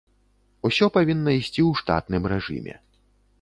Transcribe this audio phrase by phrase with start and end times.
[0.69, 2.75] Усё павінна ісці ў штатным рэжыме.